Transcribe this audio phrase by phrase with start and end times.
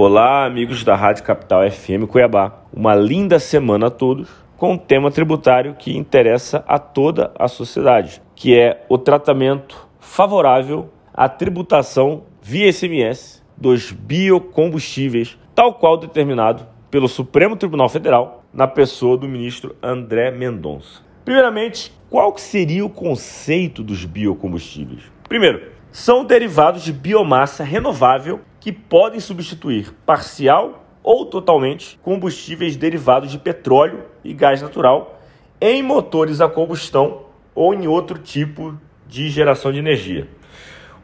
[0.00, 2.62] Olá, amigos da Rádio Capital FM Cuiabá.
[2.72, 8.22] Uma linda semana a todos com um tema tributário que interessa a toda a sociedade,
[8.36, 17.08] que é o tratamento favorável à tributação via SMS dos biocombustíveis, tal qual determinado pelo
[17.08, 21.02] Supremo Tribunal Federal na pessoa do ministro André Mendonça.
[21.24, 25.10] Primeiramente, qual seria o conceito dos biocombustíveis?
[25.28, 33.38] Primeiro, são derivados de biomassa renovável que podem substituir parcial ou totalmente combustíveis derivados de
[33.38, 35.20] petróleo e gás natural
[35.60, 37.22] em motores a combustão
[37.54, 40.28] ou em outro tipo de geração de energia.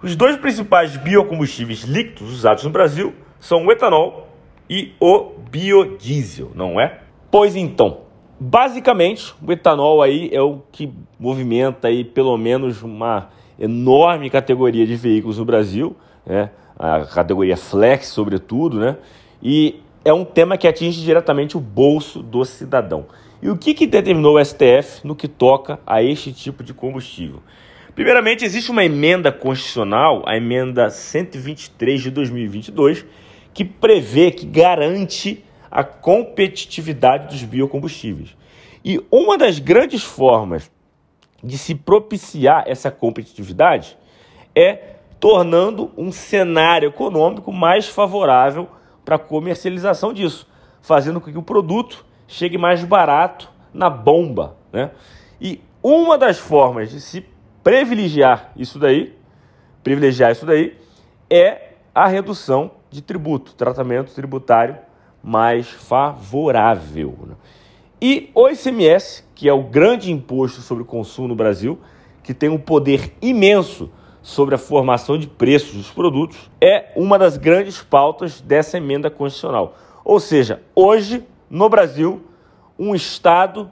[0.03, 4.29] Os dois principais biocombustíveis líquidos usados no Brasil são o etanol
[4.69, 7.01] e o biodiesel, não é?
[7.31, 8.03] Pois então,
[8.39, 14.97] basicamente, o etanol aí é o que movimenta aí pelo menos uma enorme categoria de
[14.97, 15.97] veículos no Brasil,
[16.27, 16.51] né?
[16.85, 18.97] A categoria flex, sobretudo, né?
[19.43, 23.07] e é um tema que atinge diretamente o bolso do cidadão.
[23.43, 27.43] E o que, que determinou o STF no que toca a este tipo de combustível?
[27.95, 33.05] Primeiramente, existe uma emenda constitucional, a emenda 123 de 2022,
[33.53, 38.37] que prevê, que garante a competitividade dos biocombustíveis.
[38.85, 40.71] E uma das grandes formas
[41.43, 43.97] de se propiciar essa competitividade
[44.55, 44.94] é
[45.25, 48.69] tornando um cenário econômico mais favorável
[49.07, 50.47] para a comercialização disso,
[50.83, 54.55] fazendo com que o produto chegue mais barato na bomba.
[54.71, 54.91] Né?
[55.41, 57.25] E uma das formas de se
[57.63, 59.17] privilegiar isso daí,
[59.83, 60.77] privilegiar isso daí,
[61.31, 64.77] é a redução de tributo, tratamento tributário
[65.23, 67.17] mais favorável.
[67.27, 67.35] Né?
[67.99, 71.81] E o ICMS, que é o grande imposto sobre o consumo no Brasil,
[72.23, 73.91] que tem um poder imenso
[74.25, 79.77] sobre a formação de preços dos produtos, é uma das grandes pautas dessa emenda constitucional.
[80.03, 82.25] Ou seja, hoje, no Brasil,
[82.79, 83.71] um Estado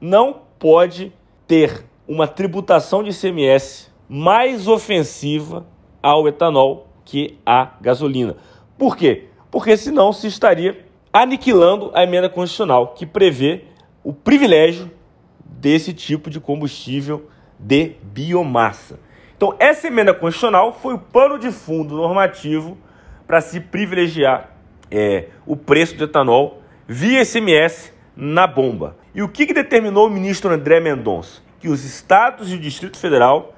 [0.00, 1.12] não pode
[1.46, 5.64] ter uma tributação de ICMS mais ofensiva
[6.02, 8.36] ao etanol que à gasolina.
[8.76, 9.28] Por quê?
[9.52, 13.62] Porque senão se estaria aniquilando a emenda constitucional que prevê
[14.02, 14.90] o privilégio
[15.44, 19.05] desse tipo de combustível de biomassa.
[19.36, 22.78] Então, essa emenda constitucional foi o pano de fundo normativo
[23.26, 24.50] para se privilegiar
[24.90, 28.96] é, o preço do etanol via SMS na bomba.
[29.14, 31.42] E o que, que determinou o ministro André Mendonça?
[31.60, 33.54] Que os estados e o Distrito Federal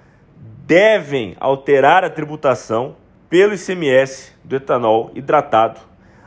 [0.67, 2.97] devem alterar a tributação
[3.29, 5.81] pelo ICMS do etanol hidratado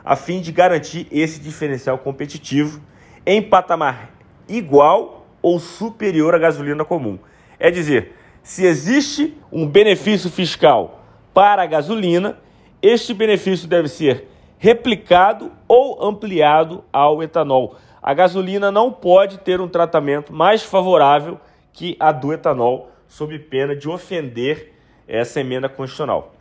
[0.04, 2.80] a fim de garantir esse diferencial competitivo
[3.24, 4.10] em patamar
[4.48, 7.18] igual ou superior à gasolina comum.
[7.58, 11.00] É dizer, se existe um benefício fiscal
[11.32, 12.38] para a gasolina,
[12.80, 17.76] este benefício deve ser replicado ou ampliado ao etanol.
[18.02, 21.40] A gasolina não pode ter um tratamento mais favorável
[21.72, 24.72] que a do etanol, sob pena de ofender
[25.06, 26.34] essa emenda constitucional.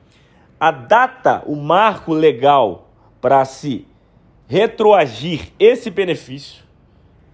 [0.60, 2.90] A data, o marco legal
[3.20, 3.88] para se
[4.48, 6.64] retroagir esse benefício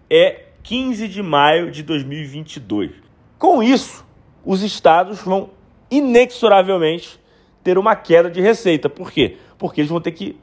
[0.09, 2.91] é 15 de maio de 2022.
[3.37, 4.06] Com isso,
[4.47, 5.49] os estados vão
[5.91, 7.19] inexoravelmente
[7.61, 8.89] ter uma queda de receita.
[8.89, 9.35] Por quê?
[9.57, 10.39] Porque eles vão ter que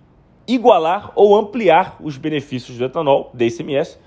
[0.47, 3.99] igualar ou ampliar os benefícios do etanol, da ICMS,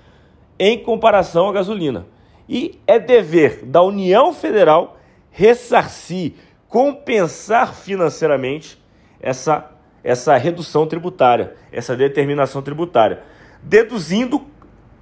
[0.56, 2.06] em comparação à gasolina.
[2.48, 4.96] E é dever da União Federal
[5.32, 6.34] ressarcir,
[6.68, 8.80] compensar financeiramente
[9.20, 13.20] essa essa redução tributária, essa determinação tributária,
[13.60, 14.46] deduzindo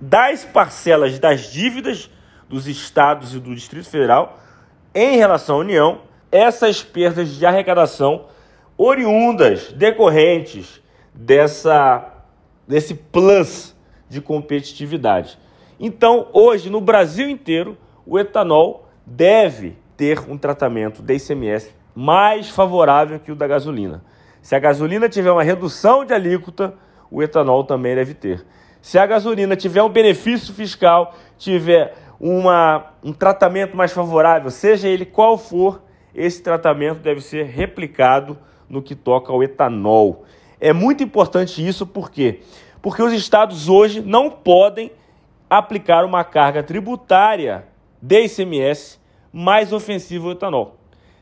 [0.01, 2.11] das parcelas das dívidas
[2.49, 4.41] dos estados e do Distrito Federal
[4.97, 5.99] em relação à União
[6.33, 8.25] essas perdas de arrecadação
[8.79, 10.83] oriundas, decorrentes
[11.15, 12.13] dessa
[12.67, 13.77] desse plus
[14.09, 15.39] de competitividade.
[15.79, 23.21] Então, hoje no Brasil inteiro, o etanol deve ter um tratamento de ICMS mais favorável
[23.21, 24.03] que o da gasolina.
[24.43, 26.75] Se a gasolina tiver uma redução de alíquota,
[27.11, 28.45] o etanol também deve ter.
[28.81, 35.05] Se a gasolina tiver um benefício fiscal, tiver uma, um tratamento mais favorável, seja ele
[35.05, 35.83] qual for,
[36.15, 40.25] esse tratamento deve ser replicado no que toca ao etanol.
[40.59, 42.41] É muito importante isso, por quê?
[42.81, 44.91] Porque os estados hoje não podem
[45.49, 47.67] aplicar uma carga tributária
[48.01, 48.99] de ICMS
[49.33, 50.77] mais ofensiva ao etanol.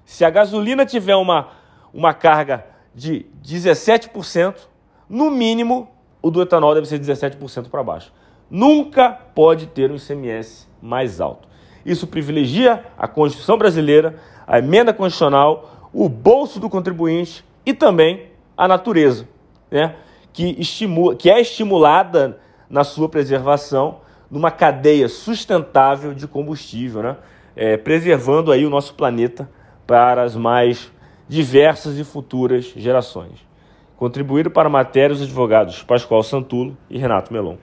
[0.04, 1.48] Se a gasolina tiver uma,
[1.92, 2.64] uma carga
[2.94, 4.54] de 17%,
[5.08, 5.88] no mínimo
[6.22, 8.12] o do etanol deve ser 17% para baixo.
[8.54, 11.48] Nunca pode ter um ICMS mais alto.
[11.84, 14.16] Isso privilegia a Constituição brasileira,
[14.46, 19.26] a emenda constitucional, o bolso do contribuinte e também a natureza.
[19.70, 19.96] Né?
[20.34, 27.16] que, estimula, que é estimulada na sua preservação numa cadeia sustentável de combustível, né?
[27.56, 29.48] É, preservando aí o nosso planeta
[29.86, 30.90] para as mais
[31.28, 33.46] diversas e futuras gerações.
[33.96, 37.56] Contribuíram para a matéria os advogados Pascoal Santulo e Renato Melon.